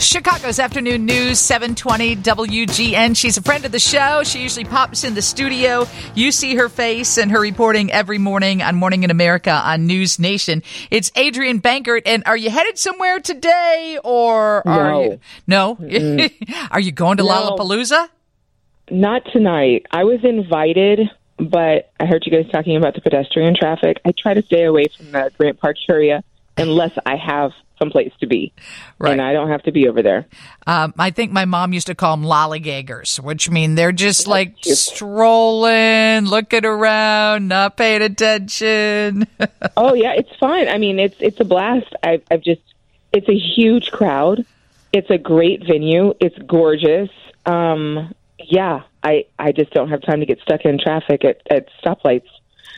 [0.00, 3.16] Chicago's afternoon news, 720 WGN.
[3.16, 4.22] She's a friend of the show.
[4.22, 5.86] She usually pops in the studio.
[6.14, 10.62] You see her face and her reporting every morning on Morning in America on NewsNation.
[10.90, 12.02] It's Adrienne Bankert.
[12.06, 15.02] And are you headed somewhere today or are No.
[15.02, 15.20] you?
[15.80, 16.28] No?
[16.70, 17.28] are you going to No.
[17.56, 18.08] Lollapalooza?
[18.90, 19.86] Not tonight.
[19.90, 24.00] I was invited, but I heard you guys talking about the pedestrian traffic.
[24.04, 26.22] I try to stay away from the Grant Park area
[26.56, 28.52] unless I have someplace to be.
[28.98, 29.12] Right.
[29.12, 30.26] And I don't have to be over there.
[30.66, 34.60] Um, I think my mom used to call them lollygaggers, which mean they're just like
[34.60, 34.76] cute.
[34.76, 39.26] strolling, looking around, not paying attention.
[39.76, 40.68] oh yeah, it's fun.
[40.68, 41.94] I mean, it's it's a blast.
[42.02, 42.62] I've, I've just
[43.12, 44.44] it's a huge crowd.
[44.92, 46.14] It's a great venue.
[46.20, 47.10] It's gorgeous.
[47.46, 51.68] Um, yeah, I I just don't have time to get stuck in traffic at at
[51.82, 52.28] stoplights.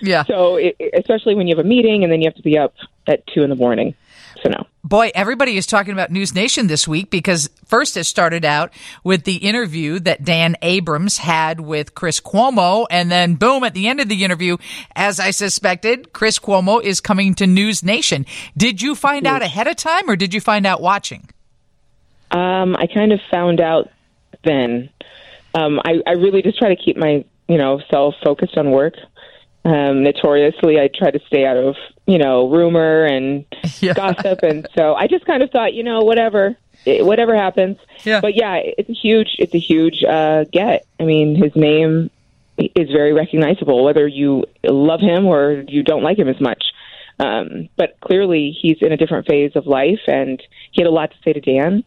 [0.00, 0.24] yeah.
[0.24, 2.74] So it, especially when you have a meeting and then you have to be up
[3.06, 3.94] at two in the morning.
[4.42, 4.66] So no.
[4.82, 8.72] Boy, everybody is talking about NewsNation this week because first it started out
[9.04, 12.86] with the interview that Dan Abrams had with Chris Cuomo.
[12.90, 14.56] And then boom, at the end of the interview,
[14.96, 18.26] as I suspected, Chris Cuomo is coming to NewsNation.
[18.56, 21.28] Did you find out ahead of time or did you find out watching?
[22.30, 23.90] Um, I kind of found out
[24.44, 24.88] then.
[25.54, 28.94] Um, I, I really just try to keep my, you know, self focused on work.
[29.64, 31.76] Um, notoriously, I try to stay out of,
[32.10, 33.44] you know, rumor and
[33.80, 33.94] Yeah.
[33.94, 37.76] gossip, and so I just kind of thought, you know, whatever, it, whatever happens.
[38.04, 38.20] Yeah.
[38.20, 40.86] But yeah, it's a huge, it's a huge uh, get.
[40.98, 42.10] I mean, his name
[42.58, 46.62] is very recognizable, whether you love him or you don't like him as much.
[47.18, 51.10] Um, but clearly, he's in a different phase of life, and he had a lot
[51.10, 51.84] to say to Dan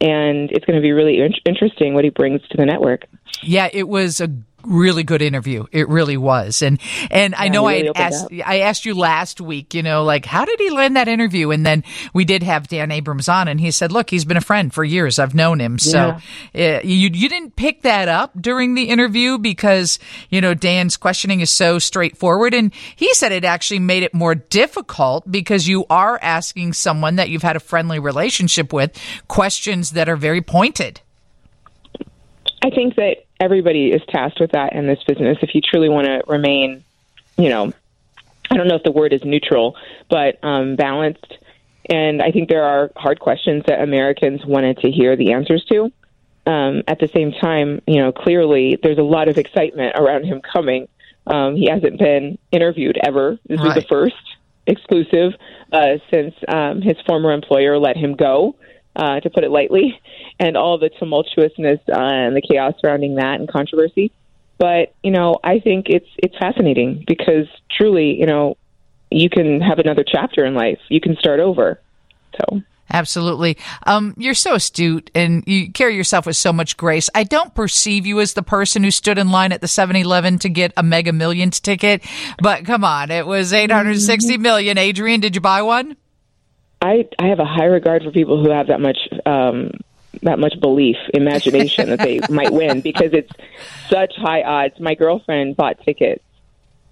[0.00, 3.06] and it's going to be really in- interesting what he brings to the network.
[3.42, 4.28] Yeah, it was a
[4.66, 5.66] really good interview.
[5.72, 6.62] It really was.
[6.62, 8.32] And and I know really I asked up.
[8.44, 11.50] I asked you last week, you know, like how did he land that interview?
[11.50, 14.42] And then we did have Dan Abrams on and he said, "Look, he's been a
[14.42, 15.18] friend for years.
[15.18, 16.16] I've known him." So
[16.54, 19.98] uh, you you didn't pick that up during the interview because,
[20.30, 24.34] you know, Dan's questioning is so straightforward and he said it actually made it more
[24.34, 30.08] difficult because you are asking someone that you've had a friendly relationship with questions that
[30.08, 31.00] are very pointed.
[32.62, 35.38] I think that everybody is tasked with that in this business.
[35.42, 36.82] If you truly want to remain,
[37.36, 37.72] you know,
[38.50, 39.76] I don't know if the word is neutral,
[40.08, 41.38] but um, balanced.
[41.90, 45.92] And I think there are hard questions that Americans wanted to hear the answers to.
[46.46, 50.40] Um, at the same time, you know, clearly there's a lot of excitement around him
[50.40, 50.88] coming.
[51.26, 53.38] Um, he hasn't been interviewed ever.
[53.46, 54.16] This is the first
[54.66, 55.34] exclusive
[55.72, 58.56] uh, since um, his former employer let him go,
[58.96, 60.00] uh, to put it lightly,
[60.38, 64.12] and all the tumultuousness uh, and the chaos surrounding that and controversy.
[64.58, 68.56] But you know, I think it's it's fascinating because truly, you know,
[69.10, 70.78] you can have another chapter in life.
[70.88, 71.80] You can start over.
[72.38, 73.56] So Absolutely.
[73.86, 77.08] Um, you're so astute and you carry yourself with so much grace.
[77.14, 80.38] I don't perceive you as the person who stood in line at the 7 Eleven
[80.40, 82.04] to get a mega millions ticket,
[82.40, 84.78] but come on, it was 860 million.
[84.78, 85.96] Adrienne, did you buy one?
[86.84, 89.70] I I have a high regard for people who have that much um,
[90.22, 93.32] that much belief, imagination that they might win because it's
[93.88, 94.78] such high odds.
[94.78, 96.22] My girlfriend bought tickets.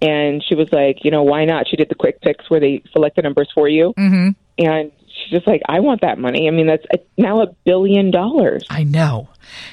[0.00, 1.68] And she was like, you know, why not?
[1.68, 3.94] She did the quick picks where they select the numbers for you.
[3.96, 4.30] Mm-hmm.
[4.58, 4.92] And
[5.32, 6.46] just like, I want that money.
[6.46, 6.84] I mean, that's
[7.16, 8.64] now a billion dollars.
[8.70, 9.28] I know.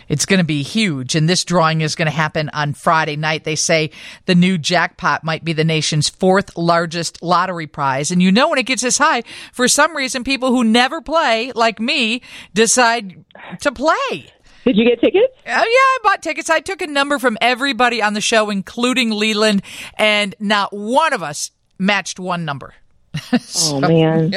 [0.08, 1.16] It's going to be huge.
[1.16, 3.44] And this drawing is going to happen on Friday night.
[3.44, 3.92] They say
[4.26, 8.10] the new jackpot might be the nation's fourth largest lottery prize.
[8.10, 11.52] And you know, when it gets this high, for some reason, people who never play,
[11.54, 12.22] like me,
[12.54, 13.24] decide
[13.62, 14.32] to play.
[14.66, 15.34] Did you get tickets?
[15.46, 16.50] Oh yeah, I bought tickets.
[16.50, 19.62] I took a number from everybody on the show, including Leland,
[19.98, 22.74] and not one of us matched one number.
[23.72, 24.32] Oh man,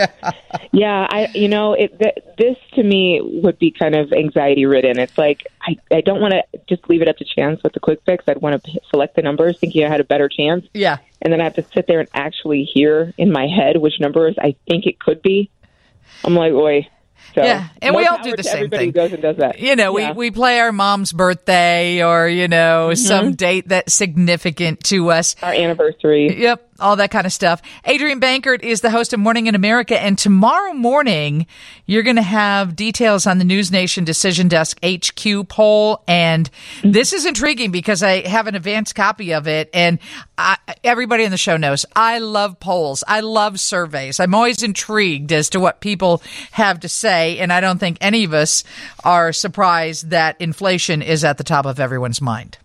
[0.72, 1.06] yeah.
[1.10, 1.99] I, you know, it.
[1.99, 4.99] Th- this to me would be kind of anxiety ridden.
[4.99, 7.81] It's like I, I don't want to just leave it up to chance with the
[7.81, 8.27] quick picks.
[8.28, 10.99] I'd want to select the numbers, thinking I had a better chance, Yeah.
[11.21, 14.37] and then I have to sit there and actually hear in my head which numbers
[14.38, 15.50] I think it could be.
[16.25, 16.88] I'm like, boy.
[17.35, 18.91] So, Yeah, and we all do the same thing.
[18.91, 19.58] Goes and does that.
[19.58, 20.11] You know, Yeah.
[20.12, 22.94] we, we play our mom's birthday or, you know, Mm-hmm.
[22.96, 25.35] some date that's significant to us.
[25.43, 26.43] our anniversary.
[26.43, 27.62] Yep, all that kind of stuff.
[27.88, 31.46] Adrienne Bankert is the host of Morning in America, and tomorrow morning
[31.87, 36.50] you're going to have details on the NewsNation Decision Desk HQ poll, and
[36.82, 39.99] this is intriguing because I have an advanced copy of it, and
[40.37, 44.20] I, everybody on the show knows I love polls, I love surveys.
[44.20, 48.25] I'm always intrigued as to what people have to say, and I don't think any
[48.25, 48.64] of us
[49.05, 52.58] are surprised that inflation is at the top of everyone's mind.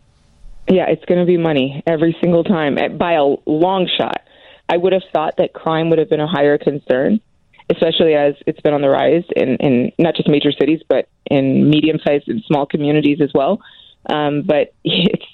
[0.70, 4.22] Yeah, it's going to be money every single time eh, by a long shot.
[4.70, 7.22] I would have thought that crime would have been a higher concern,
[7.70, 11.70] especially as it's been on the rise in, in not just major cities, but in
[11.70, 13.62] medium sized and small communities as well.
[14.10, 15.26] Um, but it's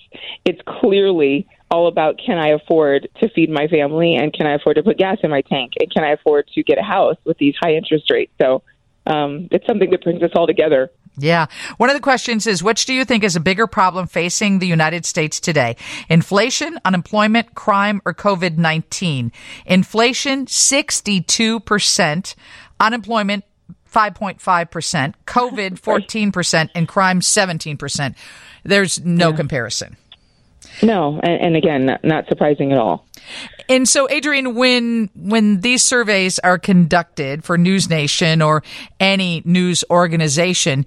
[0.45, 4.75] it's clearly all about can I afford to feed my family and can I afford
[4.75, 7.37] to put gas in my tank and can I afford to get a house with
[7.39, 8.31] these high interest rates?
[8.39, 8.61] So
[9.07, 10.91] um, it's something that brings us all together.
[11.17, 11.45] Yeah.
[11.77, 14.67] One of the questions is which do you think is a bigger problem facing the
[14.67, 15.75] United States today?
[16.09, 19.31] Inflation, unemployment, crime, or COVID 19?
[19.65, 22.35] Inflation, 62%.
[22.79, 23.43] Unemployment,
[23.93, 25.13] 5.5%.
[25.27, 26.69] COVID, 14%.
[26.73, 28.15] And crime, 17%.
[28.63, 29.35] There's no yeah.
[29.35, 29.97] comparison.
[30.81, 33.05] No, and, and again, not, not surprising at all.
[33.69, 38.63] And so, Adrienne, when when these surveys are conducted for NewsNation or
[38.99, 40.85] any news organization,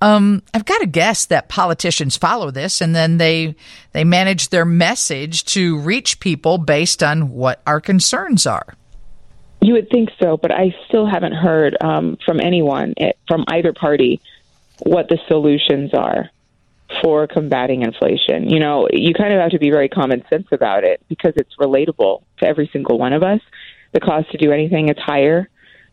[0.00, 3.54] um, I've got to guess that politicians follow this, and then they
[3.92, 8.74] they manage their message to reach people based on what our concerns are.
[9.60, 13.72] You would think so, but I still haven't heard um, from anyone eh, from either
[13.72, 14.20] party
[14.80, 16.30] what the solutions are
[17.02, 18.48] for combating inflation.
[18.50, 21.54] You know, you kind of have to be very common sense about it because it's
[21.60, 23.40] relatable to every single one of us.
[23.92, 25.48] The cost to do anything is higher,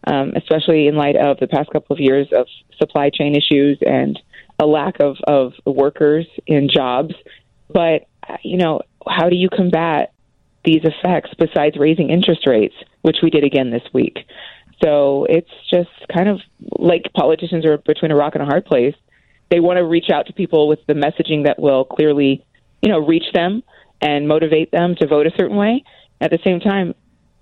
[0.08, 4.20] um, especially in light of the past couple of years of supply chain issues and
[4.60, 7.14] a lack of, of workers in jobs.
[7.70, 8.08] But,
[8.44, 10.14] you know, how do you combat
[10.64, 14.20] these effects besides raising interest rates, which we did again this week?
[14.84, 16.42] So it's just kind of
[16.80, 18.96] like politicians are between a rock and a hard place
[19.52, 22.44] they want to reach out to people with the messaging that will clearly,
[22.82, 23.62] you know, reach them
[24.02, 25.84] and motivate them to vote a certain way.
[26.20, 26.96] At the same time,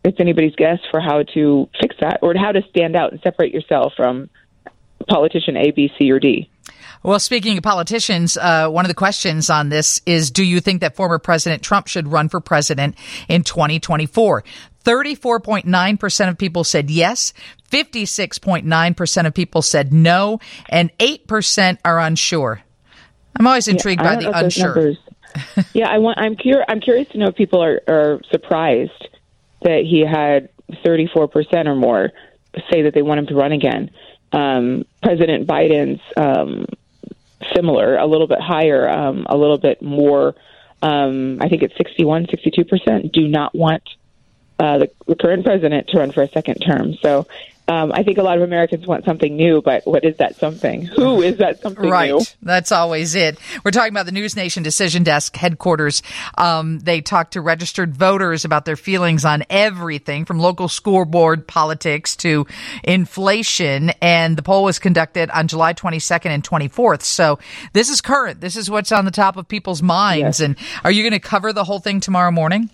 [0.03, 3.53] it's anybody's guess for how to fix that or how to stand out and separate
[3.53, 4.29] yourself from
[5.07, 6.49] politician A, B, C, or D.
[7.01, 10.81] Well, speaking of politicians, uh, one of the questions on this is Do you think
[10.81, 12.95] that former President Trump should run for president
[13.27, 14.43] in 2024?
[14.83, 17.33] 34.9% of people said yes,
[17.71, 22.61] 56.9% of people said no, and 8% are unsure.
[23.35, 24.93] I'm always intrigued yeah, by the unsure.
[25.73, 26.17] yeah, I want.
[26.17, 26.65] I'm curious.
[26.67, 29.07] I'm curious to know if people are, are surprised
[29.61, 30.49] that he had
[30.83, 32.11] 34 percent or more
[32.71, 33.91] say that they want him to run again.
[34.31, 36.65] Um, President Biden's um,
[37.59, 40.35] similar, a little bit higher, um, a little bit more.
[40.81, 43.83] Um, I think it's 61, 62 percent do not want
[44.59, 46.95] uh, the, the current president to run for a second term.
[47.01, 47.27] So
[47.69, 50.85] um, I think a lot of Americans want something new, but what is that something?
[50.85, 52.11] Who is that something right.
[52.11, 52.21] new?
[52.41, 53.37] That's always it.
[53.63, 56.01] We're talking about the NewsNation Decision Desk headquarters.
[56.35, 61.47] Um, they talk to registered voters about their feelings on everything from local school board
[61.47, 62.47] politics to
[62.83, 63.91] inflation.
[64.01, 67.03] And the poll was conducted on July 22nd and 24th.
[67.03, 67.37] So
[67.73, 68.41] this is current.
[68.41, 70.39] This is what's on the top of people's minds.
[70.39, 70.47] Yes.
[70.47, 72.71] And are you going to cover the whole thing tomorrow morning?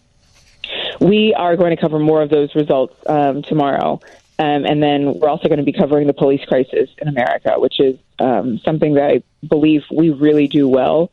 [1.02, 4.00] We are going to cover more of those results um, tomorrow.
[4.38, 7.80] Um, and then we're also going to be covering the police crisis in America, which
[7.80, 11.12] is um, something that I believe we really do well.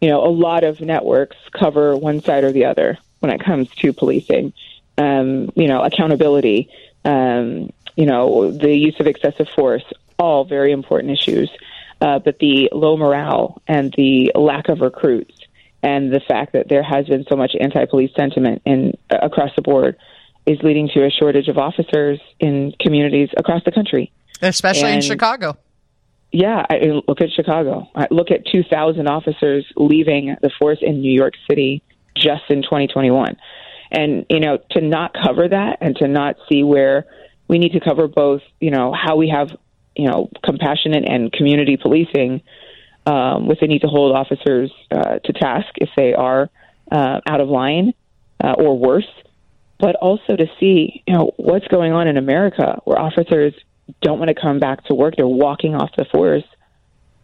[0.00, 3.68] You know, a lot of networks cover one side or the other when it comes
[3.76, 4.52] to policing.
[4.98, 6.70] Um, you know, accountability,
[7.04, 9.84] um, you know, the use of excessive force,
[10.18, 11.50] all very important issues.
[12.00, 15.38] Uh, but the low morale and the lack of recruits
[15.82, 19.96] and the fact that there has been so much anti-police sentiment in across the board
[20.46, 25.02] is leading to a shortage of officers in communities across the country, especially and, in
[25.02, 25.56] Chicago.
[26.32, 27.88] Yeah, I, look at Chicago.
[27.94, 31.82] I look at 2,000 officers leaving the force in New York City
[32.16, 33.36] just in 2021.
[33.90, 37.04] And, you know, to not cover that and to not see where
[37.48, 39.50] we need to cover both, you know, how we have,
[39.94, 42.40] you know, compassionate and community policing
[43.04, 46.48] um, with the need to hold officers uh, to task if they are
[46.90, 47.92] uh, out of line
[48.42, 49.08] uh, or worse
[49.82, 53.52] but also to see, you know, what's going on in America where officers
[54.00, 55.14] don't want to come back to work.
[55.16, 56.44] They're walking off the force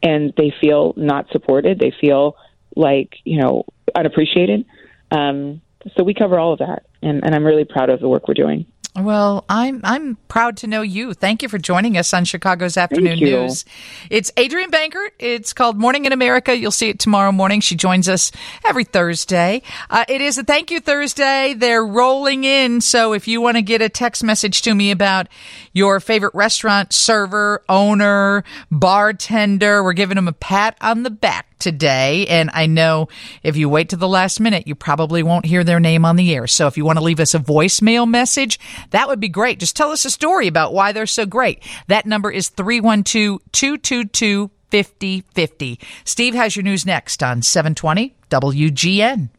[0.03, 1.79] and they feel not supported.
[1.79, 2.37] They feel
[2.75, 4.67] like, you know, unappreciated.
[5.13, 5.61] Um,
[5.97, 6.85] so we cover all of that.
[7.01, 8.67] And, and I'm really proud of the work we're doing.
[8.99, 11.15] Well, I'm I'm proud to know you.
[11.15, 13.65] Thank you for joining us on Chicago's Afternoon News.
[14.11, 15.11] It's Adrienne Bankert.
[15.19, 16.57] It's called Morning in America.
[16.57, 17.61] You'll see it tomorrow morning.
[17.61, 18.33] She joins us
[18.67, 19.63] every Thursday.
[19.89, 21.55] Uh, it is a thank you Thursday.
[21.55, 25.29] They're rolling in, so if you want to get a text message to me about
[25.73, 32.27] your favorite restaurant server, owner, bartender, we're giving them a pat on the back today.
[32.27, 33.09] And I know
[33.43, 36.35] if you wait to the last minute, you probably won't hear their name on the
[36.35, 36.47] air.
[36.47, 38.59] So if you want to leave us a voicemail message,
[38.91, 39.61] that would be great.
[39.61, 41.63] Just tell us a story about why they're so great.
[41.87, 45.81] That number is 312 222 5050.
[46.05, 49.31] Steve has your news next on 720 WGN.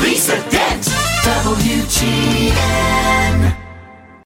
[0.00, 0.82] Lisa Dent,
[1.24, 2.72] WGN.